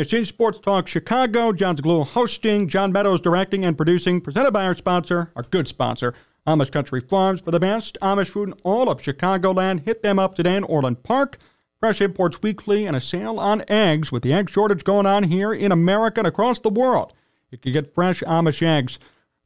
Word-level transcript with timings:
In 0.00 0.24
Sports 0.24 0.58
Talk 0.58 0.88
Chicago. 0.88 1.52
Jon 1.52 1.76
Zaghloul 1.76 2.06
hosting, 2.06 2.68
John 2.68 2.90
Meadows 2.90 3.20
directing 3.20 3.66
and 3.66 3.76
producing. 3.76 4.22
Presented 4.22 4.50
by 4.50 4.64
our 4.64 4.74
sponsor, 4.74 5.30
our 5.36 5.42
good 5.42 5.68
sponsor, 5.68 6.14
Amish 6.46 6.72
Country 6.72 7.00
Farms. 7.02 7.42
For 7.42 7.50
the 7.50 7.60
best 7.60 7.98
Amish 8.00 8.30
food 8.30 8.48
in 8.48 8.54
all 8.64 8.88
of 8.88 9.02
Chicagoland, 9.02 9.84
hit 9.84 10.02
them 10.02 10.18
up 10.18 10.34
today 10.34 10.56
in 10.56 10.64
Orland 10.64 11.02
Park. 11.02 11.36
Fresh 11.78 12.00
imports 12.00 12.40
weekly 12.40 12.86
and 12.86 12.96
a 12.96 13.00
sale 13.00 13.38
on 13.38 13.62
eggs 13.68 14.10
with 14.10 14.22
the 14.22 14.32
egg 14.32 14.48
shortage 14.48 14.84
going 14.84 15.04
on 15.04 15.24
here 15.24 15.52
in 15.52 15.70
America 15.70 16.20
and 16.20 16.26
across 16.26 16.60
the 16.60 16.70
world. 16.70 17.12
You 17.50 17.58
can 17.58 17.74
get 17.74 17.94
fresh 17.94 18.22
Amish 18.22 18.66
eggs 18.66 18.98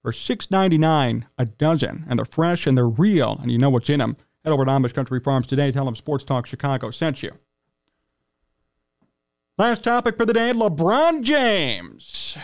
for 0.02 0.12
$6.99 0.12 1.24
a 1.36 1.44
dozen, 1.46 2.04
and 2.08 2.16
they're 2.16 2.24
fresh 2.24 2.68
and 2.68 2.78
they're 2.78 2.88
real, 2.88 3.40
and 3.42 3.50
you 3.50 3.58
know 3.58 3.70
what's 3.70 3.90
in 3.90 3.98
them. 3.98 4.16
Head 4.44 4.52
over 4.52 4.64
to 4.64 4.70
Amish 4.70 4.94
Country 4.94 5.18
Farms 5.18 5.48
today. 5.48 5.72
Tell 5.72 5.84
them 5.84 5.96
Sports 5.96 6.22
Talk 6.22 6.46
Chicago 6.46 6.92
sent 6.92 7.24
you. 7.24 7.32
Last 9.56 9.84
topic 9.84 10.16
for 10.16 10.26
the 10.26 10.32
day 10.32 10.52
LeBron 10.52 11.22
James. 11.22 12.36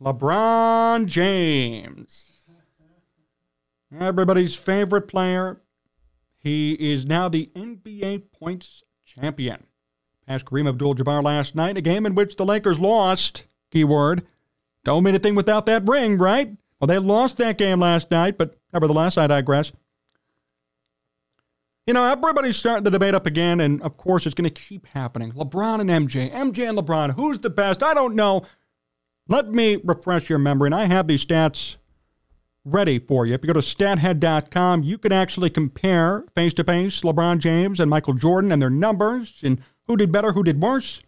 LeBron 0.00 1.06
James. 1.06 2.44
Everybody's 3.98 4.54
favorite 4.54 5.08
player. 5.08 5.60
He 6.36 6.74
is 6.74 7.06
now 7.06 7.28
the 7.28 7.50
NBA 7.56 8.30
points 8.38 8.84
champion. 9.04 9.64
Passed 10.28 10.44
Kareem 10.44 10.68
Abdul 10.68 10.94
Jabbar 10.94 11.24
last 11.24 11.56
night, 11.56 11.76
a 11.76 11.80
game 11.80 12.06
in 12.06 12.14
which 12.14 12.36
the 12.36 12.44
Lakers 12.44 12.78
lost. 12.78 13.46
Keyword. 13.72 14.24
Don't 14.84 15.02
mean 15.02 15.14
anything 15.14 15.34
without 15.34 15.66
that 15.66 15.88
ring, 15.88 16.18
right? 16.18 16.56
Well, 16.78 16.86
they 16.86 16.98
lost 16.98 17.36
that 17.38 17.58
game 17.58 17.80
last 17.80 18.12
night, 18.12 18.38
but 18.38 18.56
nevertheless, 18.72 19.18
I 19.18 19.26
digress. 19.26 19.72
You 21.86 21.92
know, 21.92 22.04
everybody's 22.04 22.56
starting 22.56 22.84
the 22.84 22.90
debate 22.90 23.14
up 23.14 23.26
again, 23.26 23.60
and 23.60 23.82
of 23.82 23.98
course, 23.98 24.24
it's 24.24 24.34
going 24.34 24.48
to 24.48 24.62
keep 24.62 24.86
happening. 24.86 25.32
LeBron 25.32 25.80
and 25.80 25.90
MJ, 25.90 26.32
MJ 26.32 26.66
and 26.66 26.78
LeBron, 26.78 27.14
who's 27.14 27.40
the 27.40 27.50
best? 27.50 27.82
I 27.82 27.92
don't 27.92 28.14
know. 28.14 28.42
Let 29.28 29.50
me 29.50 29.78
refresh 29.84 30.30
your 30.30 30.38
memory, 30.38 30.68
and 30.68 30.74
I 30.74 30.86
have 30.86 31.06
these 31.08 31.26
stats 31.26 31.76
ready 32.64 32.98
for 32.98 33.26
you. 33.26 33.34
If 33.34 33.42
you 33.42 33.48
go 33.48 33.60
to 33.60 33.60
stathead.com, 33.60 34.82
you 34.82 34.96
can 34.96 35.12
actually 35.12 35.50
compare 35.50 36.24
face 36.34 36.54
to 36.54 36.64
face 36.64 37.02
LeBron 37.02 37.38
James 37.38 37.78
and 37.78 37.90
Michael 37.90 38.14
Jordan 38.14 38.50
and 38.50 38.62
their 38.62 38.70
numbers 38.70 39.40
and 39.42 39.60
who 39.86 39.98
did 39.98 40.10
better, 40.10 40.32
who 40.32 40.42
did 40.42 40.62
worse. 40.62 41.02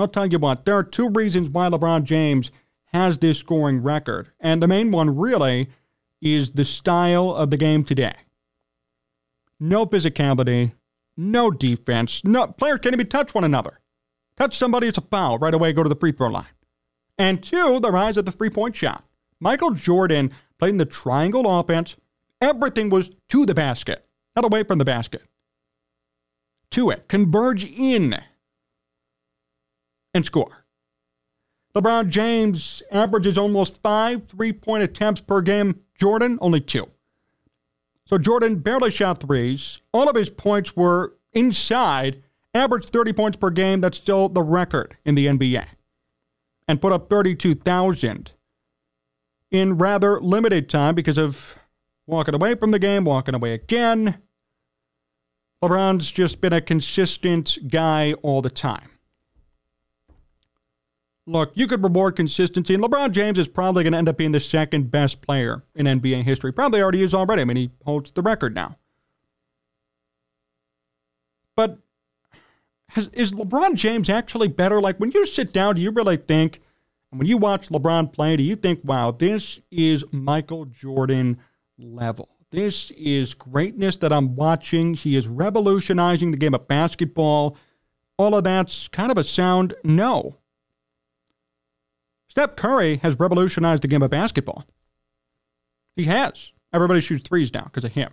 I'll 0.00 0.08
tell 0.08 0.26
you 0.26 0.40
what, 0.40 0.64
there 0.64 0.76
are 0.76 0.82
two 0.82 1.08
reasons 1.10 1.48
why 1.48 1.68
LeBron 1.68 2.02
James 2.02 2.50
has 2.92 3.18
this 3.18 3.38
scoring 3.38 3.82
record. 3.84 4.32
And 4.40 4.60
the 4.60 4.68
main 4.68 4.90
one 4.90 5.16
really 5.16 5.68
is 6.20 6.50
the 6.52 6.64
style 6.64 7.30
of 7.30 7.50
the 7.50 7.56
game 7.56 7.84
today 7.84 8.14
no 9.60 9.86
physicality, 9.86 10.72
no 11.16 11.50
defense. 11.50 12.24
No 12.24 12.46
player 12.46 12.78
can't 12.78 12.94
even 12.94 13.08
touch 13.08 13.34
one 13.34 13.44
another. 13.44 13.80
Touch 14.36 14.56
somebody, 14.56 14.86
it's 14.86 14.98
a 14.98 15.02
foul. 15.02 15.38
Right 15.38 15.54
away, 15.54 15.72
go 15.72 15.82
to 15.82 15.88
the 15.88 15.96
free 15.96 16.12
throw 16.12 16.28
line. 16.28 16.46
And 17.18 17.42
two, 17.42 17.80
the 17.80 17.90
rise 17.90 18.16
of 18.16 18.24
the 18.24 18.32
three 18.32 18.50
point 18.50 18.76
shot. 18.76 19.04
Michael 19.40 19.72
Jordan 19.72 20.32
played 20.58 20.70
in 20.70 20.78
the 20.78 20.84
triangle 20.84 21.58
offense. 21.58 21.96
Everything 22.40 22.88
was 22.88 23.10
to 23.28 23.44
the 23.44 23.54
basket, 23.54 24.06
not 24.36 24.44
away 24.44 24.62
from 24.62 24.78
the 24.78 24.84
basket. 24.84 25.22
To 26.72 26.90
it, 26.90 27.08
converge 27.08 27.64
in, 27.64 28.16
and 30.14 30.24
score. 30.24 30.64
LeBron 31.74 32.08
James 32.08 32.82
averages 32.90 33.38
almost 33.38 33.82
five 33.82 34.28
three 34.28 34.52
point 34.52 34.82
attempts 34.82 35.20
per 35.20 35.40
game. 35.40 35.80
Jordan, 35.96 36.38
only 36.40 36.60
two. 36.60 36.88
So 38.08 38.16
Jordan 38.16 38.56
barely 38.56 38.90
shot 38.90 39.20
threes. 39.20 39.80
All 39.92 40.08
of 40.08 40.16
his 40.16 40.30
points 40.30 40.74
were 40.74 41.14
inside, 41.34 42.22
averaged 42.54 42.90
30 42.90 43.12
points 43.12 43.36
per 43.36 43.50
game. 43.50 43.82
That's 43.82 43.98
still 43.98 44.30
the 44.30 44.42
record 44.42 44.96
in 45.04 45.14
the 45.14 45.26
NBA. 45.26 45.66
And 46.66 46.80
put 46.80 46.92
up 46.92 47.10
32,000 47.10 48.32
in 49.50 49.78
rather 49.78 50.20
limited 50.20 50.68
time 50.68 50.94
because 50.94 51.18
of 51.18 51.58
walking 52.06 52.34
away 52.34 52.54
from 52.54 52.70
the 52.70 52.78
game, 52.78 53.04
walking 53.04 53.34
away 53.34 53.52
again. 53.52 54.18
LeBron's 55.62 56.10
just 56.10 56.40
been 56.40 56.52
a 56.52 56.60
consistent 56.60 57.58
guy 57.68 58.14
all 58.22 58.40
the 58.40 58.50
time. 58.50 58.97
Look, 61.28 61.52
you 61.54 61.66
could 61.66 61.82
reward 61.82 62.16
consistency, 62.16 62.72
and 62.72 62.82
LeBron 62.82 63.12
James 63.12 63.38
is 63.38 63.48
probably 63.48 63.84
going 63.84 63.92
to 63.92 63.98
end 63.98 64.08
up 64.08 64.16
being 64.16 64.32
the 64.32 64.40
second 64.40 64.90
best 64.90 65.20
player 65.20 65.62
in 65.74 65.84
NBA 65.84 66.22
history. 66.22 66.52
Probably 66.52 66.80
already 66.80 67.02
is 67.02 67.12
already. 67.12 67.42
I 67.42 67.44
mean, 67.44 67.56
he 67.58 67.70
holds 67.84 68.10
the 68.12 68.22
record 68.22 68.54
now. 68.54 68.78
But 71.54 71.80
has, 72.90 73.08
is 73.08 73.32
LeBron 73.32 73.74
James 73.74 74.08
actually 74.08 74.48
better? 74.48 74.80
Like, 74.80 74.98
when 74.98 75.10
you 75.10 75.26
sit 75.26 75.52
down, 75.52 75.74
do 75.74 75.82
you 75.82 75.90
really 75.90 76.16
think, 76.16 76.62
when 77.10 77.26
you 77.26 77.36
watch 77.36 77.68
LeBron 77.68 78.10
play, 78.10 78.34
do 78.36 78.42
you 78.42 78.56
think, 78.56 78.80
wow, 78.82 79.10
this 79.10 79.60
is 79.70 80.06
Michael 80.10 80.64
Jordan 80.64 81.36
level? 81.76 82.30
This 82.50 82.90
is 82.92 83.34
greatness 83.34 83.98
that 83.98 84.14
I'm 84.14 84.34
watching. 84.34 84.94
He 84.94 85.14
is 85.14 85.28
revolutionizing 85.28 86.30
the 86.30 86.38
game 86.38 86.54
of 86.54 86.66
basketball. 86.66 87.58
All 88.16 88.34
of 88.34 88.44
that's 88.44 88.88
kind 88.88 89.12
of 89.12 89.18
a 89.18 89.24
sound 89.24 89.74
no. 89.84 90.38
Steph 92.38 92.54
Curry 92.54 92.98
has 92.98 93.18
revolutionized 93.18 93.82
the 93.82 93.88
game 93.88 94.00
of 94.00 94.12
basketball. 94.12 94.64
He 95.96 96.04
has. 96.04 96.52
Everybody 96.72 97.00
shoots 97.00 97.28
threes 97.28 97.52
now 97.52 97.64
because 97.64 97.82
of 97.82 97.94
him. 97.94 98.12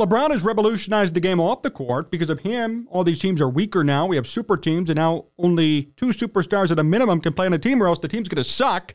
LeBron 0.00 0.32
has 0.32 0.42
revolutionized 0.42 1.14
the 1.14 1.20
game 1.20 1.38
off 1.38 1.62
the 1.62 1.70
court 1.70 2.10
because 2.10 2.30
of 2.30 2.40
him. 2.40 2.88
All 2.90 3.04
these 3.04 3.20
teams 3.20 3.40
are 3.40 3.48
weaker 3.48 3.84
now. 3.84 4.06
We 4.06 4.16
have 4.16 4.26
super 4.26 4.56
teams, 4.56 4.90
and 4.90 4.96
now 4.96 5.26
only 5.38 5.92
two 5.96 6.06
superstars 6.06 6.72
at 6.72 6.80
a 6.80 6.82
minimum 6.82 7.20
can 7.20 7.32
play 7.32 7.46
on 7.46 7.52
a 7.52 7.60
team, 7.60 7.80
or 7.80 7.86
else 7.86 8.00
the 8.00 8.08
team's 8.08 8.28
going 8.28 8.42
to 8.42 8.50
suck. 8.50 8.94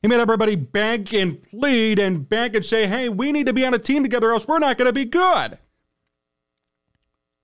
He 0.00 0.06
made 0.06 0.20
everybody 0.20 0.54
beg 0.54 1.12
and 1.12 1.42
plead 1.42 1.98
and 1.98 2.28
beg 2.28 2.54
and 2.54 2.64
say, 2.64 2.86
hey, 2.86 3.08
we 3.08 3.32
need 3.32 3.46
to 3.46 3.52
be 3.52 3.66
on 3.66 3.74
a 3.74 3.78
team 3.78 4.04
together, 4.04 4.30
or 4.30 4.34
else 4.34 4.46
we're 4.46 4.60
not 4.60 4.78
going 4.78 4.86
to 4.86 4.92
be 4.92 5.04
good. 5.04 5.58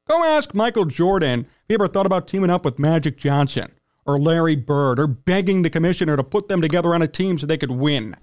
Go 0.08 0.22
ask 0.22 0.54
Michael 0.54 0.84
Jordan 0.84 1.40
if 1.40 1.48
he 1.66 1.74
ever 1.74 1.88
thought 1.88 2.06
about 2.06 2.28
teaming 2.28 2.50
up 2.50 2.64
with 2.64 2.78
Magic 2.78 3.18
Johnson 3.18 3.72
or 4.06 4.18
Larry 4.18 4.56
Bird 4.56 4.98
or 4.98 5.06
begging 5.06 5.62
the 5.62 5.70
commissioner 5.70 6.16
to 6.16 6.24
put 6.24 6.48
them 6.48 6.60
together 6.60 6.94
on 6.94 7.02
a 7.02 7.08
team 7.08 7.38
so 7.38 7.46
they 7.46 7.58
could 7.58 7.70
win. 7.70 8.16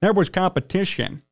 There 0.00 0.12
was 0.12 0.28
competition. 0.28 1.22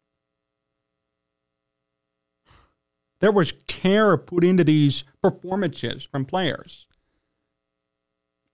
There 3.21 3.33
was 3.33 3.53
care 3.67 4.17
put 4.17 4.45
into 4.45 4.65
these 4.65 5.05
performances 5.23 6.05
from 6.05 6.25
players. 6.25 6.87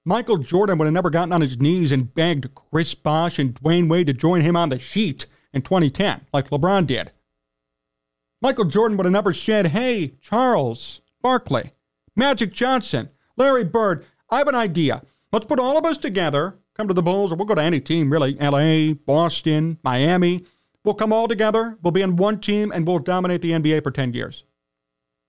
Michael 0.04 0.38
Jordan 0.38 0.78
would 0.78 0.86
have 0.86 0.94
never 0.94 1.10
gotten 1.10 1.32
on 1.32 1.40
his 1.40 1.60
knees 1.60 1.92
and 1.92 2.14
begged 2.14 2.54
Chris 2.54 2.94
Bosh 2.94 3.38
and 3.38 3.54
Dwyane 3.54 3.88
Wade 3.88 4.06
to 4.06 4.12
join 4.12 4.40
him 4.40 4.56
on 4.56 4.70
the 4.70 4.76
Heat 4.76 5.26
in 5.52 5.62
2010, 5.62 6.26
like 6.32 6.50
LeBron 6.50 6.86
did. 6.86 7.12
Michael 8.40 8.64
Jordan 8.64 8.96
would 8.96 9.04
have 9.04 9.12
never 9.12 9.34
said, 9.34 9.68
Hey, 9.68 10.14
Charles, 10.22 11.00
Barkley, 11.20 11.72
Magic 12.16 12.52
Johnson, 12.52 13.10
Larry 13.36 13.64
Bird, 13.64 14.04
I 14.30 14.38
have 14.38 14.48
an 14.48 14.54
idea. 14.54 15.02
Let's 15.32 15.46
put 15.46 15.60
all 15.60 15.76
of 15.76 15.84
us 15.84 15.98
together, 15.98 16.56
come 16.74 16.88
to 16.88 16.94
the 16.94 17.02
Bulls, 17.02 17.32
or 17.32 17.36
we'll 17.36 17.46
go 17.46 17.54
to 17.54 17.62
any 17.62 17.80
team, 17.80 18.12
really 18.12 18.34
LA, 18.34 18.94
Boston, 18.94 19.78
Miami. 19.82 20.44
We'll 20.84 20.94
come 20.94 21.12
all 21.12 21.28
together, 21.28 21.76
we'll 21.82 21.92
be 21.92 22.00
in 22.02 22.16
one 22.16 22.40
team, 22.40 22.72
and 22.72 22.86
we'll 22.86 23.00
dominate 23.00 23.42
the 23.42 23.52
NBA 23.52 23.82
for 23.82 23.90
10 23.90 24.14
years. 24.14 24.44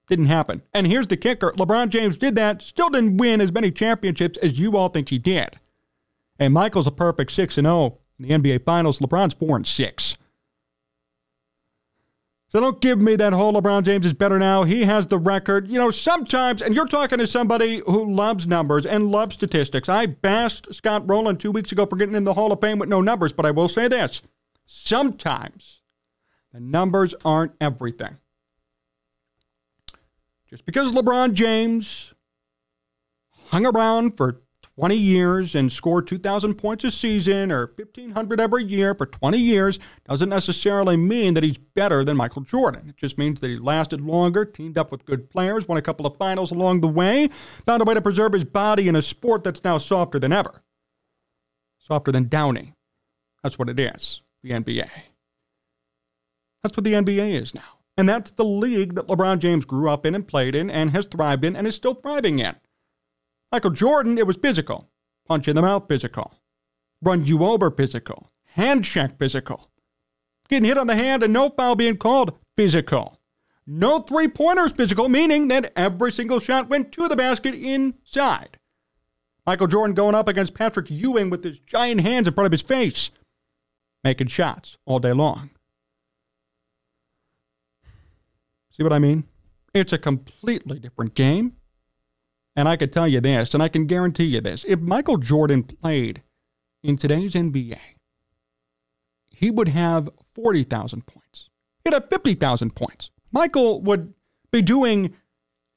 Didn't 0.08 0.28
happen. 0.28 0.62
And 0.74 0.88
here's 0.88 1.08
the 1.08 1.18
kicker 1.18 1.52
LeBron 1.54 1.90
James 1.90 2.18
did 2.18 2.36
that, 2.36 2.62
still 2.62 2.90
didn't 2.90 3.18
win 3.18 3.42
as 3.42 3.52
many 3.52 3.72
championships 3.72 4.38
as 4.40 4.60
you 4.60 4.78
all 4.78 4.90
think 4.90 5.10
he 5.10 5.18
did. 5.18 5.60
And 6.40 6.54
Michael's 6.54 6.88
a 6.88 6.92
perfect 6.92 7.32
6 7.32 7.56
0 7.56 7.98
in 8.20 8.28
the 8.28 8.34
NBA 8.34 8.66
Finals. 8.66 9.00
LeBron's 9.00 9.34
4 9.36 9.58
and 9.58 9.68
6. 9.68 10.18
So 12.52 12.60
don't 12.60 12.82
give 12.82 13.02
me 13.02 13.16
that 13.16 13.32
whole 13.32 13.54
LeBron 13.54 13.84
James 13.84 14.06
is 14.06 14.14
better 14.14 14.38
now. 14.38 14.64
He 14.64 14.84
has 14.84 15.08
the 15.08 15.18
record. 15.18 15.70
You 15.70 15.80
know, 15.80 15.90
sometimes, 15.90 16.62
and 16.62 16.76
you're 16.76 16.86
talking 16.86 17.18
to 17.20 17.26
somebody 17.26 17.82
who 17.86 18.14
loves 18.14 18.46
numbers 18.46 18.86
and 18.86 19.10
loves 19.10 19.36
statistics. 19.36 19.88
I 19.88 20.06
bashed 20.06 20.76
Scott 20.76 21.08
Rolen 21.08 21.38
two 21.38 21.52
weeks 21.52 21.72
ago 21.72 21.86
for 21.86 21.96
getting 21.96 22.14
in 22.14 22.26
the 22.26 22.34
Hall 22.34 22.52
of 22.52 22.60
Fame 22.60 22.78
with 22.78 22.90
no 22.90 23.00
numbers, 23.00 23.32
but 23.32 23.46
I 23.46 23.52
will 23.52 23.70
say 23.70 23.88
this 23.88 24.22
sometimes 24.66 25.80
the 26.52 26.60
numbers 26.60 27.16
aren't 27.24 27.54
everything. 27.62 28.18
Just 30.50 30.66
because 30.66 30.92
LeBron 30.92 31.32
James 31.32 32.14
hung 33.48 33.66
around 33.66 34.18
for 34.18 34.42
20 34.76 34.96
years 34.96 35.54
and 35.54 35.72
score 35.72 36.02
2,000 36.02 36.56
points 36.56 36.84
a 36.84 36.92
season 36.92 37.52
or 37.52 37.74
1,500 37.76 38.40
every 38.40 38.64
year 38.64 38.96
for 38.96 39.06
20 39.06 39.38
years 39.38 39.80
doesn't 40.08 40.30
necessarily 40.30 40.96
mean 40.96 41.34
that 41.34 41.44
he's 41.44 41.58
better 41.58 42.04
than 42.04 42.18
Michael 42.18 42.42
Jordan. 42.42 42.90
It 42.90 42.98
just 42.98 43.18
means 43.18 43.40
that 43.42 43.50
he 43.50 43.58
lasted 43.58 44.02
longer, 44.02 44.46
teamed 44.46 44.78
up 44.78 44.92
with 44.92 45.06
good 45.06 45.30
players, 45.30 45.68
won 45.68 45.78
a 45.78 45.82
couple 45.82 46.06
of 46.06 46.18
finals 46.18 46.52
along 46.52 46.82
the 46.82 46.88
way, 46.88 47.30
found 47.66 47.82
a 47.82 47.86
way 47.86 47.94
to 47.94 48.02
preserve 48.02 48.34
his 48.34 48.46
body 48.46 48.88
in 48.88 48.96
a 48.96 49.02
sport 49.02 49.44
that's 49.44 49.64
now 49.64 49.78
softer 49.78 50.20
than 50.20 50.32
ever. 50.32 50.64
Softer 51.80 52.12
than 52.12 52.30
Downy. 52.30 52.74
That's 53.44 53.60
what 53.60 53.70
it 53.70 53.80
is, 53.80 54.22
the 54.44 54.52
NBA. 54.52 54.90
That's 56.64 56.78
what 56.78 56.84
the 56.84 56.94
NBA 56.94 57.42
is 57.42 57.54
now. 57.54 57.80
And 57.98 58.08
that's 58.08 58.32
the 58.32 58.46
league 58.46 58.96
that 58.96 59.08
LeBron 59.08 59.40
James 59.40 59.66
grew 59.66 59.90
up 59.90 60.06
in 60.06 60.16
and 60.16 60.28
played 60.28 60.56
in 60.56 60.70
and 60.70 60.92
has 60.92 61.06
thrived 61.06 61.44
in 61.44 61.56
and 61.56 61.68
is 61.68 61.76
still 61.76 61.94
thriving 61.94 62.40
in. 62.40 62.56
Michael 63.52 63.72
Jordan, 63.72 64.18
it 64.18 64.26
was 64.26 64.38
physical. 64.38 64.90
Punch 65.28 65.48
in 65.48 65.56
the 65.56 65.62
mouth, 65.62 65.86
physical. 65.88 66.34
Run 67.02 67.26
you 67.26 67.44
over, 67.44 67.70
physical. 67.70 68.30
Hand 68.46 68.86
check, 68.86 69.18
physical. 69.18 69.70
Getting 70.50 70.66
hit 70.66 70.78
on 70.78 70.88
the 70.88 70.96
hand 70.96 71.24
and 71.24 71.34
no 71.34 71.50
foul 71.50 71.76
being 71.76 71.98
called, 71.98 72.38
physical. 72.56 73.20
No 73.66 74.00
three 74.00 74.28
pointers, 74.28 74.74
physical, 74.74 75.08
meaning 75.10 75.48
that 75.50 75.72
every 75.76 76.12
single 76.12 76.40
shot 76.40 76.70
went 76.70 76.92
to 76.94 77.08
the 77.08 77.16
basket 77.16 77.56
inside. 77.56 78.58
Michael 79.46 79.68
Jordan 79.68 79.96
going 79.96 80.16
up 80.16 80.28
against 80.28 80.54
Patrick 80.54 80.90
Ewing 80.90 81.30
with 81.30 81.44
his 81.44 81.60
giant 81.60 82.02
hands 82.02 82.28
in 82.28 82.34
front 82.34 82.46
of 82.46 82.52
his 82.52 82.62
face, 82.62 83.10
making 84.04 84.28
shots 84.28 84.78
all 84.86 85.00
day 85.00 85.14
long. 85.14 85.50
See 88.72 88.84
what 88.84 88.94
I 88.94 89.00
mean? 89.00 89.26
It's 89.74 89.94
a 89.94 89.98
completely 89.98 90.80
different 90.80 91.16
game. 91.16 91.58
And 92.56 92.68
I 92.68 92.76
can 92.76 92.90
tell 92.90 93.08
you 93.08 93.22
this, 93.22 93.54
and 93.54 93.64
I 93.64 93.70
can 93.70 93.86
guarantee 93.86 94.26
you 94.26 94.42
this 94.42 94.66
if 94.68 94.80
Michael 94.80 95.18
Jordan 95.18 95.64
played 95.64 96.22
in 96.84 96.98
today's 96.98 97.34
NBA, 97.34 97.80
he 99.30 99.50
would 99.50 99.70
have 99.70 100.10
40,000 100.36 101.06
points. 101.06 101.50
He'd 101.84 101.94
have 101.94 102.10
50,000 102.10 102.76
points. 102.76 103.10
Michael 103.32 103.82
would 103.82 104.14
be 104.52 104.62
doing 104.62 105.16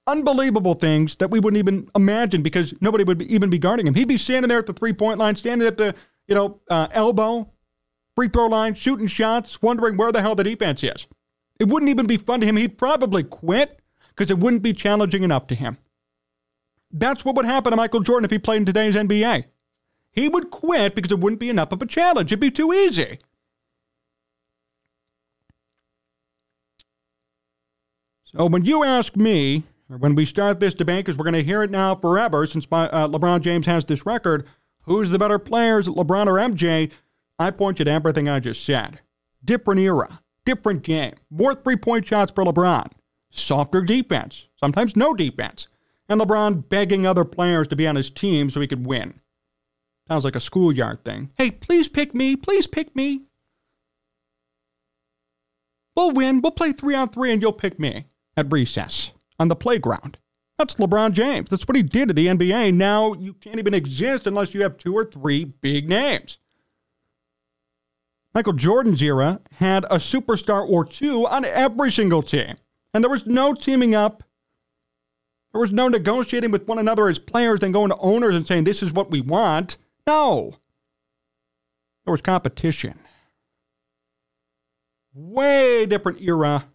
unbelievable 0.07 0.75
things 0.75 1.17
that 1.17 1.31
we 1.31 1.41
wouldn't 1.41 1.59
even 1.59 1.89
imagine 1.95 2.43
because 2.43 2.75
nobody 2.81 3.05
would 3.05 3.23
even 3.23 3.51
be 3.51 3.59
guarding 3.59 3.87
him. 3.87 3.95
He'd 3.95 4.09
be 4.09 4.19
standing 4.19 4.49
there 4.49 4.59
at 4.59 4.67
the 4.67 4.73
three 4.73 4.93
point 4.93 5.19
line, 5.19 5.37
standing 5.37 5.67
at 5.67 5.79
the 5.79 5.95
you 6.29 6.35
know 6.35 6.61
uh, 6.69 6.89
elbow, 6.93 7.51
free 8.15 8.29
throw 8.29 8.47
line, 8.47 8.75
shooting 8.75 9.07
shots, 9.07 9.63
wondering 9.63 9.97
where 9.97 10.13
the 10.13 10.21
hell 10.21 10.35
the 10.35 10.45
defense 10.45 10.83
is. 10.83 11.07
It 11.59 11.69
wouldn't 11.69 11.91
even 11.91 12.07
be 12.07 12.17
fun 12.17 12.41
to 12.41 12.47
him. 12.47 12.57
He'd 12.57 12.77
probably 12.77 13.23
quit 13.23 13.81
because 14.09 14.31
it 14.31 14.39
wouldn't 14.39 14.63
be 14.63 14.73
challenging 14.73 15.23
enough 15.23 15.47
to 15.49 15.55
him. 15.55 15.79
That's 16.97 17.25
what 17.25 17.35
would 17.35 17.45
happen 17.45 17.73
to 17.73 17.77
Michael 17.77 18.01
Jordan 18.01 18.25
if 18.25 18.31
he 18.31 18.39
played 18.39 18.59
in 18.59 18.67
today's 18.67 18.95
NBA. 18.95 19.47
He 20.13 20.29
would 20.29 20.53
quit 20.53 20.95
because 20.95 21.11
it 21.11 21.19
wouldn't 21.19 21.41
be 21.41 21.51
enough 21.51 21.73
of 21.73 21.83
a 21.83 21.87
challenge. 21.87 22.31
It'd 22.31 22.39
be 22.39 22.53
too 22.53 22.73
easy. 22.73 23.19
So 28.25 28.47
when 28.47 28.65
you 28.65 28.85
ask 28.85 29.17
me, 29.17 29.65
or 29.91 29.97
when 29.97 30.15
we 30.15 30.25
start 30.25 30.61
this 30.61 30.73
debate, 30.73 31.05
because 31.05 31.19
we're 31.19 31.25
going 31.25 31.35
to 31.35 31.43
hear 31.43 31.65
it 31.65 31.71
now 31.71 31.97
forever 31.97 32.47
since 32.47 32.71
my, 32.71 32.89
uh, 32.91 33.09
LeBron 33.09 33.41
James 33.41 33.67
has 33.67 33.85
this 33.85 34.07
record, 34.07 34.47
who's 34.83 35.11
the 35.11 35.19
better 35.19 35.41
players, 35.41 35.89
LeBron 35.89 36.29
or 36.29 36.35
MJ? 36.35 36.93
I 37.41 37.51
point 37.51 37.81
you 37.81 37.85
to 37.85 37.91
everything 37.91 38.29
I 38.29 38.39
just 38.39 38.65
said. 38.65 39.01
Different 39.45 39.81
era, 39.81 40.21
different 40.45 40.85
game, 40.85 41.15
more 41.29 41.57
three 41.57 41.77
point 41.77 42.07
shots 42.07 42.31
for 42.31 42.45
LeBron, 42.45 42.93
softer 43.31 43.83
defense, 43.83 44.45
sometimes 44.57 44.97
no 44.97 45.13
defense, 45.13 45.67
and 46.09 46.21
LeBron 46.21 46.69
begging 46.69 47.07
other 47.07 47.25
players 47.25 47.69
to 47.69 47.77
be 47.77 47.87
on 47.87 47.97
his 47.97 48.11
team 48.11 48.51
so 48.51 48.61
he 48.61 48.67
could 48.67 48.87
win. 48.87 49.21
Sounds 50.09 50.25
like 50.25 50.37
a 50.37 50.41
schoolyard 50.41 51.05
thing. 51.05 51.31
Hey, 51.37 51.51
please 51.51 51.89
pick 51.89 52.15
me, 52.15 52.37
please 52.37 52.67
pick 52.67 52.95
me. 52.95 53.23
We'll 55.97 56.13
win, 56.13 56.41
we'll 56.41 56.53
play 56.53 56.73
three 56.73 56.95
on 56.95 57.09
three, 57.09 57.33
and 57.33 57.41
you'll 57.41 57.53
pick 57.53 57.79
me 57.79 58.07
at 58.37 58.53
recess 58.53 59.13
on 59.39 59.49
the 59.49 59.57
playground. 59.57 60.19
That's 60.59 60.77
LeBron 60.77 61.13
James. 61.13 61.51
That's 61.51 61.67
what 61.67 61.77
he 61.77 61.83
did 61.83 62.09
to 62.09 62.15
the 62.15 62.27
NBA. 62.27 62.75
Now 62.75 63.15
you 63.15 63.35
can't 63.35 63.59
even 63.59 63.75
exist 63.75 64.27
unless 64.27 64.55
you 64.55 64.63
have 64.63 64.77
two 64.77 64.95
or 64.95 65.05
three 65.05 65.45
big 65.45 65.89
names. 65.89 66.39
Michael 68.35 68.53
Jordan's 68.53 69.01
era 69.01 69.41
had 69.59 69.85
a 69.85 69.97
superstar 69.97 70.69
or 70.69 70.85
two 70.85 71.27
on 71.27 71.45
every 71.45 71.93
single 71.93 72.23
team. 72.23 72.57
And 72.93 73.03
there 73.03 73.11
was 73.11 73.27
no 73.27 73.55
teaming 73.55 73.95
up. 73.95 74.24
There 75.55 75.61
was 75.61 75.73
no 75.73 75.89
negotiating 75.89 76.51
with 76.51 76.69
one 76.69 76.79
another 76.79 77.09
as 77.09 77.19
players 77.19 77.63
and 77.63 77.73
going 77.73 77.89
to 77.89 77.97
owners 77.97 78.37
and 78.37 78.47
saying, 78.47 78.65
this 78.65 78.83
is 78.83 78.93
what 78.93 79.11
we 79.11 79.23
want. 79.23 79.79
No. 80.07 80.57
There 82.05 82.13
was 82.13 82.21
competition. 82.21 82.99
Way 85.15 85.87
different 85.87 86.21
era 86.21 86.67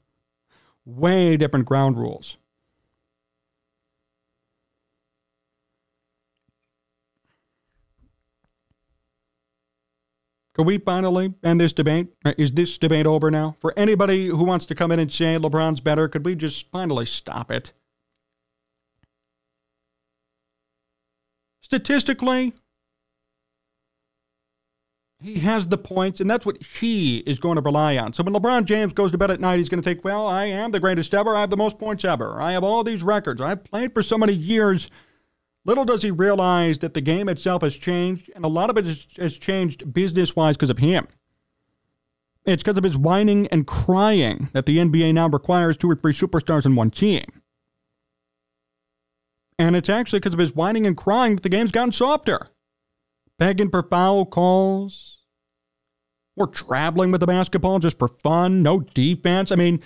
way 0.98 1.38
different 1.38 1.66
ground 1.66 1.98
rules. 1.98 2.38
Can 10.56 10.66
we 10.66 10.78
finally 10.78 11.34
end 11.42 11.62
this 11.62 11.72
debate? 11.72 12.08
Uh, 12.26 12.34
is 12.38 12.52
this 12.52 12.78
debate 12.78 13.06
over 13.06 13.32
now? 13.32 13.56
For 13.62 13.74
anybody 13.78 14.28
who 14.28 14.44
wants 14.44 14.66
to 14.66 14.76
come 14.76 14.92
in 14.92 15.00
and 15.00 15.12
say 15.12 15.38
LeBron's 15.38 15.80
better, 15.80 16.10
could 16.10 16.26
we 16.26 16.36
just 16.36 16.70
finally 16.70 17.06
stop 17.06 17.50
it? 17.50 17.72
Statistically, 21.70 22.54
he 25.22 25.36
has 25.36 25.68
the 25.68 25.78
points, 25.78 26.20
and 26.20 26.28
that's 26.28 26.44
what 26.44 26.64
he 26.64 27.18
is 27.20 27.38
going 27.38 27.58
to 27.58 27.62
rely 27.62 27.96
on. 27.96 28.12
So 28.14 28.24
when 28.24 28.34
LeBron 28.34 28.66
James 28.66 28.92
goes 28.94 29.12
to 29.12 29.20
bed 29.20 29.30
at 29.30 29.40
night, 29.40 29.58
he's 29.58 29.70
going 29.70 29.80
to 29.80 29.88
think, 29.88 30.04
well, 30.04 30.26
I 30.26 30.46
am 30.46 30.72
the 30.72 30.80
greatest 30.80 31.14
ever. 31.14 31.36
I 31.36 31.42
have 31.42 31.52
the 31.52 31.58
most 31.58 31.78
points 31.78 32.04
ever. 32.04 32.42
I 32.42 32.54
have 32.54 32.64
all 32.64 32.84
these 32.84 33.04
records. 33.04 33.40
I've 33.40 33.64
played 33.64 33.94
for 33.94 34.02
so 34.02 34.18
many 34.18 34.34
years. 34.34 34.90
Little 35.64 35.86
does 35.86 36.02
he 36.02 36.10
realize 36.10 36.80
that 36.80 36.96
the 36.96 37.02
game 37.02 37.30
itself 37.30 37.62
has 37.62 37.78
changed, 37.78 38.32
and 38.34 38.44
a 38.44 38.48
lot 38.48 38.72
of 38.72 38.78
it 38.78 38.88
has 39.18 39.38
changed 39.38 39.94
business 39.94 40.36
wise 40.36 40.58
because 40.58 40.72
of 40.72 40.80
him. 40.80 41.08
It's 42.46 42.64
because 42.64 42.80
of 42.80 42.84
his 42.84 42.98
whining 42.98 43.46
and 43.48 43.68
crying 43.68 44.50
that 44.54 44.66
the 44.66 44.80
NBA 44.80 45.14
now 45.14 45.30
requires 45.30 45.78
two 45.78 45.92
or 45.92 45.94
three 45.94 46.14
superstars 46.14 46.66
in 46.66 46.76
one 46.76 46.90
team. 46.90 47.26
And 49.60 49.76
it's 49.76 49.90
actually 49.90 50.20
because 50.20 50.34
of 50.34 50.40
his 50.40 50.56
whining 50.56 50.88
and 50.88 50.98
crying 50.98 51.36
that 51.36 51.44
the 51.44 51.50
game's 51.50 51.72
gotten 51.72 51.92
softer 51.92 52.48
begging 53.38 53.70
for 53.70 53.84
foul 53.84 54.26
calls. 54.26 55.18
We're 56.36 56.46
traveling 56.46 57.12
with 57.12 57.22
the 57.22 57.28
basketball 57.28 57.80
just 57.80 58.00
for 58.00 58.08
fun, 58.08 58.64
no 58.64 58.80
defense. 58.80 59.52
I 59.52 59.56
mean, 59.56 59.82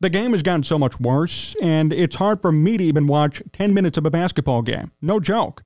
the 0.00 0.10
game 0.10 0.32
has 0.32 0.42
gotten 0.42 0.62
so 0.62 0.78
much 0.78 0.98
worse, 0.98 1.54
and 1.60 1.92
it's 1.92 2.16
hard 2.16 2.40
for 2.40 2.50
me 2.50 2.76
to 2.76 2.84
even 2.84 3.06
watch 3.06 3.42
10 3.52 3.74
minutes 3.74 3.98
of 3.98 4.06
a 4.06 4.10
basketball 4.10 4.62
game. 4.62 4.90
No 5.00 5.20
joke. 5.20 5.62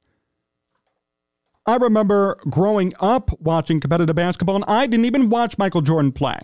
I 1.64 1.76
remember 1.76 2.38
growing 2.49 2.92
up 3.00 3.31
watching 3.40 3.81
competitive 3.81 4.16
basketball, 4.16 4.56
and 4.56 4.64
I 4.66 4.87
didn't 4.87 5.06
even 5.06 5.28
watch 5.28 5.58
Michael 5.58 5.82
Jordan 5.82 6.12
play. 6.12 6.38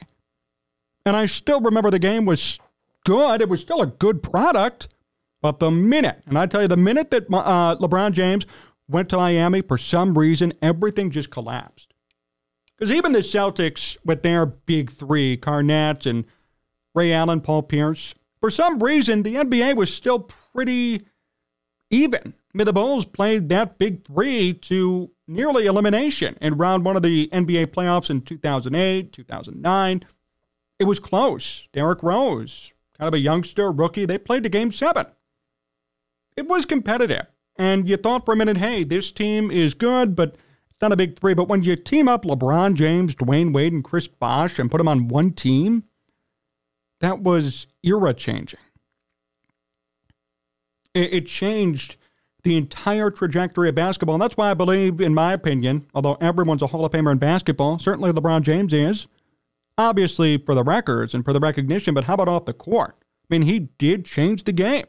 And 1.04 1.16
I 1.16 1.26
still 1.26 1.60
remember 1.60 1.90
the 1.90 1.98
game 1.98 2.24
was 2.24 2.58
good. 3.04 3.40
It 3.40 3.48
was 3.48 3.60
still 3.60 3.82
a 3.82 3.86
good 3.86 4.22
product. 4.22 4.88
But 5.42 5.58
the 5.58 5.70
minute, 5.72 6.22
and 6.26 6.38
I 6.38 6.46
tell 6.46 6.62
you, 6.62 6.68
the 6.68 6.76
minute 6.76 7.10
that 7.10 7.24
uh, 7.24 7.76
LeBron 7.76 8.12
James 8.12 8.46
went 8.88 9.08
to 9.10 9.16
Miami, 9.16 9.60
for 9.60 9.76
some 9.76 10.16
reason, 10.16 10.52
everything 10.62 11.10
just 11.10 11.30
collapsed. 11.30 11.92
Because 12.78 12.92
even 12.92 13.12
the 13.12 13.18
Celtics, 13.18 13.96
with 14.04 14.22
their 14.22 14.46
big 14.46 14.90
three, 14.90 15.36
Garnett 15.36 16.06
and 16.06 16.24
Ray 16.94 17.12
Allen, 17.12 17.40
Paul 17.40 17.64
Pierce, 17.64 18.14
for 18.40 18.50
some 18.50 18.82
reason, 18.82 19.24
the 19.24 19.34
NBA 19.34 19.76
was 19.76 19.92
still 19.92 20.20
pretty 20.20 21.02
even. 21.90 22.20
I 22.24 22.58
mean, 22.58 22.64
the 22.64 22.72
Bulls 22.72 23.06
played 23.06 23.48
that 23.48 23.78
big 23.78 24.04
three 24.04 24.52
to 24.54 25.10
nearly 25.26 25.66
elimination 25.66 26.36
in 26.40 26.56
round 26.56 26.84
one 26.84 26.96
of 26.96 27.02
the 27.02 27.28
NBA 27.28 27.68
playoffs 27.68 28.10
in 28.10 28.20
2008, 28.20 29.12
2009. 29.12 30.04
It 30.78 30.84
was 30.84 30.98
close. 30.98 31.66
Derrick 31.72 32.02
Rose, 32.02 32.72
kind 32.98 33.08
of 33.08 33.14
a 33.14 33.18
youngster, 33.18 33.72
rookie, 33.72 34.04
they 34.04 34.18
played 34.18 34.42
to 34.42 34.48
game 34.48 34.72
seven. 34.72 35.06
It 36.36 36.48
was 36.48 36.64
competitive 36.64 37.26
and 37.56 37.88
you 37.88 37.96
thought 37.96 38.24
for 38.24 38.32
a 38.32 38.36
minute, 38.36 38.56
hey, 38.56 38.84
this 38.84 39.12
team 39.12 39.50
is 39.50 39.74
good, 39.74 40.16
but 40.16 40.36
it's 40.70 40.80
not 40.80 40.92
a 40.92 40.96
big 40.96 41.18
three. 41.18 41.34
But 41.34 41.48
when 41.48 41.62
you 41.62 41.76
team 41.76 42.08
up 42.08 42.24
LeBron 42.24 42.74
James, 42.74 43.14
Dwyane 43.14 43.52
Wade, 43.52 43.72
and 43.72 43.84
Chris 43.84 44.08
Bosh 44.08 44.58
and 44.58 44.70
put 44.70 44.78
them 44.78 44.88
on 44.88 45.08
one 45.08 45.32
team, 45.32 45.84
that 47.00 47.20
was 47.20 47.66
era 47.82 48.14
changing. 48.14 48.60
It, 50.94 51.12
it 51.12 51.26
changed 51.26 51.96
the 52.42 52.56
entire 52.56 53.10
trajectory 53.10 53.68
of 53.68 53.74
basketball. 53.74 54.16
And 54.16 54.22
that's 54.22 54.36
why 54.36 54.50
I 54.50 54.54
believe, 54.54 55.00
in 55.00 55.14
my 55.14 55.32
opinion, 55.32 55.86
although 55.94 56.16
everyone's 56.20 56.62
a 56.62 56.68
Hall 56.68 56.84
of 56.84 56.92
Famer 56.92 57.12
in 57.12 57.18
basketball, 57.18 57.78
certainly 57.78 58.10
LeBron 58.10 58.42
James 58.42 58.72
is, 58.72 59.06
obviously 59.78 60.38
for 60.38 60.54
the 60.54 60.64
records 60.64 61.14
and 61.14 61.24
for 61.24 61.32
the 61.32 61.40
recognition, 61.40 61.94
but 61.94 62.04
how 62.04 62.14
about 62.14 62.28
off 62.28 62.46
the 62.46 62.52
court? 62.52 62.96
I 63.00 63.34
mean, 63.34 63.42
he 63.42 63.60
did 63.78 64.04
change 64.04 64.44
the 64.44 64.52
game. 64.52 64.86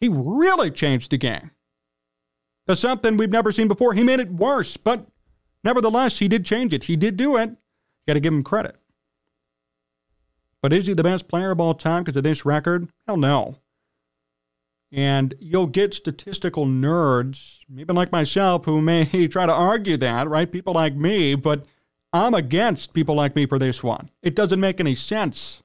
He 0.00 0.08
really 0.08 0.70
changed 0.70 1.10
the 1.10 1.18
game 1.18 1.50
to 2.66 2.74
something 2.74 3.16
we've 3.16 3.30
never 3.30 3.52
seen 3.52 3.68
before. 3.68 3.92
He 3.94 4.02
made 4.02 4.20
it 4.20 4.32
worse, 4.32 4.76
but 4.76 5.06
nevertheless, 5.62 6.18
he 6.18 6.28
did 6.28 6.44
change 6.44 6.72
it. 6.72 6.84
He 6.84 6.96
did 6.96 7.16
do 7.16 7.36
it. 7.36 7.50
Got 8.06 8.14
to 8.14 8.20
give 8.20 8.32
him 8.32 8.42
credit. 8.42 8.76
But 10.62 10.72
is 10.72 10.86
he 10.86 10.94
the 10.94 11.02
best 11.02 11.28
player 11.28 11.50
of 11.50 11.60
all 11.60 11.74
time 11.74 12.02
because 12.02 12.16
of 12.16 12.22
this 12.22 12.44
record? 12.44 12.88
Hell 13.06 13.16
no. 13.16 13.56
And 14.92 15.34
you'll 15.38 15.66
get 15.66 15.94
statistical 15.94 16.66
nerds, 16.66 17.58
even 17.76 17.94
like 17.94 18.10
myself, 18.10 18.64
who 18.64 18.80
may 18.80 19.04
try 19.28 19.46
to 19.46 19.52
argue 19.52 19.96
that, 19.98 20.28
right? 20.28 20.50
People 20.50 20.74
like 20.74 20.94
me, 20.94 21.34
but 21.34 21.64
I'm 22.12 22.34
against 22.34 22.92
people 22.92 23.14
like 23.14 23.36
me 23.36 23.46
for 23.46 23.58
this 23.58 23.82
one. 23.82 24.10
It 24.22 24.34
doesn't 24.34 24.60
make 24.60 24.80
any 24.80 24.94
sense. 24.94 25.62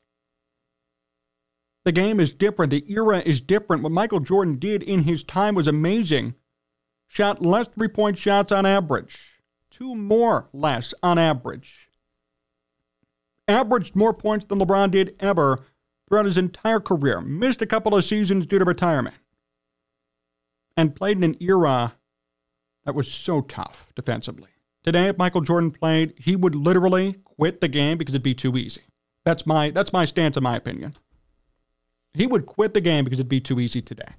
The 1.86 1.92
game 1.92 2.20
is 2.20 2.34
different. 2.34 2.72
The 2.72 2.84
era 2.92 3.20
is 3.20 3.40
different. 3.40 3.84
What 3.84 3.92
Michael 3.92 4.20
Jordan 4.20 4.58
did 4.58 4.82
in 4.82 5.04
his 5.04 5.24
time 5.24 5.54
was 5.56 5.68
amazing. 5.68 6.34
shot 7.08 7.46
less 7.46 7.68
three 7.68 7.88
point 7.88 8.18
shots 8.18 8.52
on 8.52 8.66
average, 8.66 9.40
two 9.70 9.96
more 9.96 10.50
less 10.52 10.94
on 11.04 11.20
average. 11.20 11.90
Averaged 13.48 13.96
more 13.96 14.14
points 14.14 14.46
than 14.46 14.58
LeBron 14.58 14.90
did 14.90 15.16
ever 15.20 15.60
throughout 16.08 16.26
his 16.26 16.40
entire 16.40 16.80
career. 16.80 17.22
Missed 17.22 17.62
a 17.62 17.68
couple 17.68 17.96
of 17.96 18.04
seasons 18.04 18.48
due 18.48 18.58
to 18.58 18.66
retirement. 18.66 19.16
And 20.76 20.96
played 20.96 21.18
in 21.18 21.24
an 21.24 21.38
era 21.40 21.94
that 22.84 22.96
was 22.96 23.10
so 23.10 23.42
tough 23.42 23.92
defensively. 23.96 24.50
Today, 24.84 25.08
if 25.08 25.18
Michael 25.18 25.42
Jordan 25.42 25.72
played, 25.72 26.14
he 26.18 26.36
would 26.36 26.56
literally 26.56 27.16
quit 27.24 27.62
the 27.62 27.68
game 27.68 27.98
because 27.98 28.14
it'd 28.14 28.24
be 28.24 28.34
too 28.34 28.58
easy. 28.58 28.82
That's 29.24 29.46
my 29.46 29.70
that's 29.70 29.94
my 29.94 30.06
stance 30.06 30.36
in 30.38 30.44
my 30.44 30.56
opinion. 30.56 30.94
He 32.16 32.26
would 32.26 32.46
quit 32.46 32.74
the 32.74 32.82
game 32.82 33.04
because 33.04 33.20
it'd 33.20 33.30
be 33.30 33.42
too 33.42 33.60
easy 33.60 33.82
today. 33.82 34.14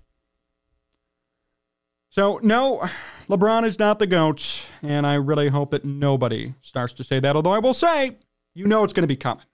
So, 2.10 2.38
no, 2.42 2.88
LeBron 3.28 3.64
is 3.64 3.78
not 3.78 3.98
the 3.98 4.06
GOAT, 4.06 4.66
and 4.82 5.06
I 5.06 5.14
really 5.14 5.48
hope 5.48 5.70
that 5.70 5.84
nobody 5.84 6.54
starts 6.62 6.92
to 6.94 7.04
say 7.04 7.20
that. 7.20 7.36
Although 7.36 7.52
I 7.52 7.58
will 7.58 7.74
say, 7.74 8.16
you 8.54 8.66
know 8.66 8.84
it's 8.84 8.92
going 8.92 9.02
to 9.02 9.08
be 9.08 9.16
coming. 9.16 9.44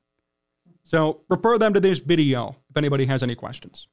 So, 0.85 1.23
refer 1.29 1.59
them 1.59 1.73
to 1.75 1.81
this 1.81 2.01
video 2.01 2.57
if 2.71 2.77
anybody 2.77 3.07
has 3.07 3.23
any 3.23 3.35
questions. 3.35 3.87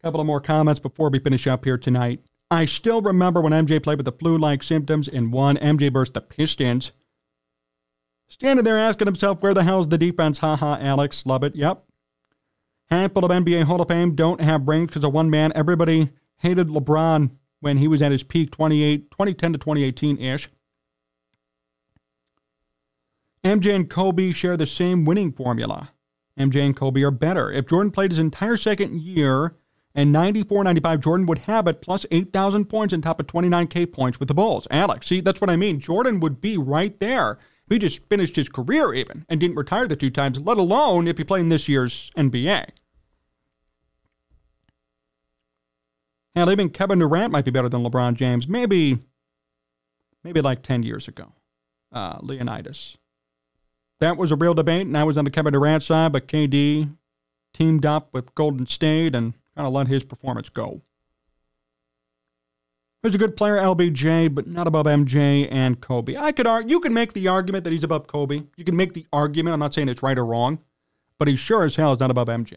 A 0.00 0.02
couple 0.02 0.20
of 0.20 0.26
more 0.26 0.40
comments 0.40 0.80
before 0.80 1.10
we 1.10 1.18
finish 1.18 1.46
up 1.46 1.64
here 1.64 1.78
tonight. 1.78 2.20
I 2.50 2.64
still 2.64 3.00
remember 3.00 3.40
when 3.40 3.52
MJ 3.52 3.82
played 3.82 3.98
with 3.98 4.06
the 4.06 4.12
flu 4.12 4.38
like 4.38 4.62
symptoms 4.62 5.08
and 5.08 5.32
won 5.32 5.56
MJ 5.56 5.92
versus 5.92 6.12
the 6.12 6.20
Pistons. 6.20 6.92
Standing 8.32 8.64
there 8.64 8.78
asking 8.78 9.08
himself, 9.08 9.42
where 9.42 9.52
the 9.52 9.62
hell's 9.62 9.88
the 9.88 9.98
defense? 9.98 10.38
Ha 10.38 10.56
ha, 10.56 10.78
Alex. 10.80 11.26
Love 11.26 11.44
it. 11.44 11.54
Yep. 11.54 11.84
Handful 12.88 13.26
of 13.26 13.30
NBA 13.30 13.64
Hall 13.64 13.82
of 13.82 13.88
Fame 13.88 14.14
don't 14.14 14.40
have 14.40 14.66
rings 14.66 14.86
because 14.86 15.04
of 15.04 15.12
one 15.12 15.28
man. 15.28 15.52
Everybody 15.54 16.08
hated 16.38 16.68
LeBron 16.68 17.32
when 17.60 17.76
he 17.76 17.86
was 17.86 18.00
at 18.00 18.10
his 18.10 18.22
peak 18.22 18.50
28, 18.50 19.10
2010 19.10 19.52
to 19.52 19.58
2018 19.58 20.18
ish. 20.18 20.48
MJ 23.44 23.74
and 23.74 23.90
Kobe 23.90 24.32
share 24.32 24.56
the 24.56 24.66
same 24.66 25.04
winning 25.04 25.32
formula. 25.32 25.90
MJ 26.38 26.64
and 26.64 26.74
Kobe 26.74 27.02
are 27.02 27.10
better. 27.10 27.52
If 27.52 27.66
Jordan 27.66 27.92
played 27.92 28.12
his 28.12 28.18
entire 28.18 28.56
second 28.56 28.98
year 29.02 29.56
and 29.94 30.10
94 30.10 30.64
95, 30.64 31.00
Jordan 31.00 31.26
would 31.26 31.38
have 31.40 31.66
it 31.66 31.82
plus 31.82 32.06
8,000 32.10 32.64
points 32.64 32.94
on 32.94 33.02
top 33.02 33.20
of 33.20 33.26
29K 33.26 33.92
points 33.92 34.18
with 34.18 34.28
the 34.28 34.34
Bulls. 34.34 34.66
Alex, 34.70 35.08
see, 35.08 35.20
that's 35.20 35.42
what 35.42 35.50
I 35.50 35.56
mean. 35.56 35.80
Jordan 35.80 36.18
would 36.20 36.40
be 36.40 36.56
right 36.56 36.98
there 36.98 37.38
he 37.68 37.78
just 37.78 38.06
finished 38.08 38.36
his 38.36 38.48
career 38.48 38.92
even 38.92 39.24
and 39.28 39.40
didn't 39.40 39.56
retire 39.56 39.86
the 39.86 39.96
two 39.96 40.10
times, 40.10 40.38
let 40.38 40.58
alone 40.58 41.08
if 41.08 41.18
he 41.18 41.24
played 41.24 41.40
in 41.40 41.48
this 41.48 41.68
year's 41.68 42.10
NBA. 42.16 42.68
Hell, 46.34 46.50
even 46.50 46.70
Kevin 46.70 46.98
Durant 46.98 47.32
might 47.32 47.44
be 47.44 47.50
better 47.50 47.68
than 47.68 47.84
LeBron 47.84 48.14
James. 48.14 48.48
Maybe, 48.48 48.98
maybe 50.24 50.40
like 50.40 50.62
10 50.62 50.82
years 50.82 51.08
ago. 51.08 51.32
Uh, 51.92 52.18
Leonidas. 52.22 52.96
That 54.00 54.16
was 54.16 54.32
a 54.32 54.36
real 54.36 54.54
debate, 54.54 54.86
and 54.86 54.96
I 54.96 55.04
was 55.04 55.18
on 55.18 55.24
the 55.24 55.30
Kevin 55.30 55.52
Durant 55.52 55.82
side, 55.82 56.12
but 56.12 56.26
KD 56.26 56.96
teamed 57.52 57.84
up 57.84 58.08
with 58.12 58.34
Golden 58.34 58.66
State 58.66 59.14
and 59.14 59.34
kind 59.54 59.66
of 59.66 59.72
let 59.74 59.88
his 59.88 60.04
performance 60.04 60.48
go. 60.48 60.80
He's 63.02 63.16
a 63.16 63.18
good 63.18 63.36
player, 63.36 63.56
LBJ, 63.56 64.32
but 64.32 64.46
not 64.46 64.68
above 64.68 64.86
MJ 64.86 65.48
and 65.50 65.80
Kobe. 65.80 66.16
I 66.16 66.30
could 66.30 66.46
argue, 66.46 66.70
you 66.70 66.80
can 66.80 66.94
make 66.94 67.14
the 67.14 67.26
argument 67.26 67.64
that 67.64 67.72
he's 67.72 67.82
above 67.82 68.06
Kobe. 68.06 68.44
You 68.56 68.64
can 68.64 68.76
make 68.76 68.94
the 68.94 69.06
argument. 69.12 69.54
I'm 69.54 69.60
not 69.60 69.74
saying 69.74 69.88
it's 69.88 70.04
right 70.04 70.16
or 70.16 70.24
wrong, 70.24 70.60
but 71.18 71.26
he 71.26 71.34
sure 71.34 71.64
as 71.64 71.74
hell 71.74 71.92
is 71.92 71.98
not 71.98 72.12
above 72.12 72.28
MJ. 72.28 72.54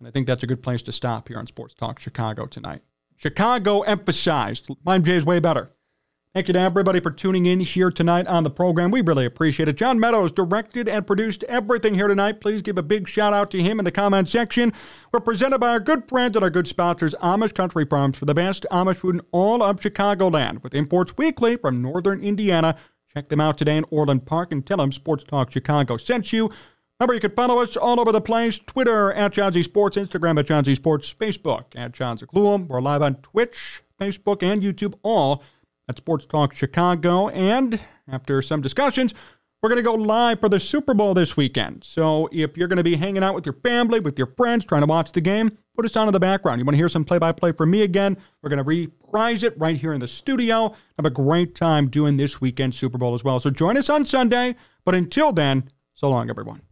And 0.00 0.08
I 0.08 0.10
think 0.10 0.26
that's 0.26 0.42
a 0.42 0.48
good 0.48 0.64
place 0.64 0.82
to 0.82 0.92
stop 0.92 1.28
here 1.28 1.38
on 1.38 1.46
Sports 1.46 1.74
Talk 1.74 2.00
Chicago 2.00 2.46
tonight. 2.46 2.82
Chicago 3.16 3.82
emphasized 3.82 4.68
MJ 4.84 5.08
is 5.08 5.24
way 5.24 5.38
better. 5.38 5.70
Thank 6.34 6.46
you 6.46 6.52
to 6.52 6.60
everybody 6.60 7.00
for 7.00 7.10
tuning 7.10 7.46
in 7.46 7.60
here 7.60 7.90
tonight 7.90 8.26
on 8.26 8.44
the 8.44 8.50
program. 8.50 8.90
We 8.90 9.00
really 9.00 9.24
appreciate 9.24 9.66
it. 9.66 9.76
John 9.76 9.98
Meadows 9.98 10.30
directed 10.30 10.86
and 10.86 11.06
produced 11.06 11.42
everything 11.44 11.94
here 11.94 12.06
tonight. 12.06 12.42
Please 12.42 12.60
give 12.60 12.76
a 12.76 12.82
big 12.82 13.08
shout 13.08 13.32
out 13.32 13.50
to 13.52 13.62
him 13.62 13.78
in 13.78 13.86
the 13.86 13.90
comment 13.90 14.28
section. 14.28 14.74
We're 15.10 15.20
presented 15.20 15.58
by 15.58 15.70
our 15.70 15.80
good 15.80 16.06
friends 16.06 16.36
and 16.36 16.44
our 16.44 16.50
good 16.50 16.68
sponsors, 16.68 17.14
Amish 17.22 17.54
Country 17.54 17.86
Farms, 17.86 18.18
for 18.18 18.26
the 18.26 18.34
best 18.34 18.66
Amish 18.70 18.96
food 18.96 19.14
in 19.14 19.20
all 19.32 19.62
of 19.62 19.80
Chicagoland, 19.80 20.62
with 20.62 20.74
imports 20.74 21.16
weekly 21.16 21.56
from 21.56 21.80
northern 21.80 22.22
Indiana. 22.22 22.76
Check 23.14 23.30
them 23.30 23.40
out 23.40 23.56
today 23.56 23.78
in 23.78 23.86
Orland 23.90 24.26
Park 24.26 24.52
and 24.52 24.64
tell 24.66 24.76
them 24.76 24.92
Sports 24.92 25.24
Talk 25.24 25.50
Chicago 25.50 25.96
sent 25.96 26.30
you. 26.34 26.50
Remember, 27.00 27.14
you 27.14 27.20
can 27.20 27.34
follow 27.34 27.62
us 27.62 27.74
all 27.74 27.98
over 27.98 28.12
the 28.12 28.20
place 28.20 28.58
Twitter 28.58 29.14
at 29.14 29.32
John 29.32 29.54
Z 29.54 29.62
Sports, 29.62 29.96
Instagram 29.96 30.38
at 30.38 30.46
John 30.46 30.62
Z 30.62 30.74
Sports, 30.74 31.14
Facebook 31.14 31.64
at 31.74 31.92
Jon 31.92 32.18
Zaghloul. 32.18 32.68
We're 32.68 32.82
live 32.82 33.00
on 33.00 33.14
Twitch, 33.16 33.82
Facebook, 33.98 34.42
and 34.42 34.62
YouTube, 34.62 34.94
all 35.02 35.42
at 35.88 35.96
Sports 35.96 36.26
Talk 36.26 36.52
Chicago. 36.54 37.28
And 37.28 37.80
after 38.06 38.42
some 38.42 38.60
discussions, 38.60 39.14
we're 39.62 39.70
going 39.70 39.82
to 39.82 39.82
go 39.82 39.94
live 39.94 40.40
for 40.40 40.48
the 40.48 40.60
Super 40.60 40.94
Bowl 40.94 41.14
this 41.14 41.36
weekend. 41.36 41.82
So 41.82 42.28
if 42.30 42.56
you're 42.56 42.68
going 42.68 42.76
to 42.76 42.84
be 42.84 42.96
hanging 42.96 43.24
out 43.24 43.34
with 43.34 43.44
your 43.44 43.56
family, 43.64 43.98
with 43.98 44.16
your 44.16 44.28
friends, 44.36 44.64
trying 44.64 44.82
to 44.82 44.86
watch 44.86 45.12
the 45.12 45.20
game, 45.20 45.58
put 45.74 45.84
us 45.84 45.96
on 45.96 46.06
in 46.06 46.12
the 46.12 46.20
background. 46.20 46.60
You 46.60 46.64
want 46.64 46.74
to 46.74 46.78
hear 46.78 46.88
some 46.88 47.04
play 47.04 47.18
by 47.18 47.32
play 47.32 47.50
from 47.50 47.70
me 47.72 47.82
again? 47.82 48.16
We're 48.40 48.50
going 48.50 48.62
to 48.62 48.64
reprise 48.64 49.42
it 49.42 49.58
right 49.58 49.76
here 49.76 49.92
in 49.92 50.00
the 50.00 50.08
studio. 50.08 50.74
Have 50.96 51.06
a 51.06 51.10
great 51.10 51.56
time 51.56 51.88
doing 51.88 52.16
this 52.16 52.40
weekend 52.40 52.74
Super 52.74 52.98
Bowl 52.98 53.14
as 53.14 53.24
well. 53.24 53.40
So 53.40 53.50
join 53.50 53.76
us 53.76 53.90
on 53.90 54.04
Sunday. 54.04 54.54
But 54.84 54.94
until 54.94 55.32
then, 55.32 55.70
so 55.94 56.08
long, 56.08 56.30
everyone. 56.30 56.62